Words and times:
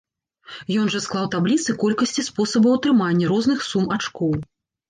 Ён 0.83 0.87
жа 0.95 1.01
склаў 1.05 1.25
табліцы 1.35 1.75
колькасці 1.85 2.25
спосабаў 2.31 2.71
атрымання 2.81 3.25
розных 3.33 3.59
сум 3.69 3.85
ачкоў. 3.99 4.35